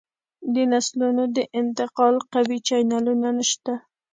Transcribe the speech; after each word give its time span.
د 0.53 0.55
نسلونو 0.71 1.23
د 1.35 1.37
انتقال 1.59 2.15
قوي 2.33 2.59
چینلونه 2.67 3.29
نشته 3.37 3.73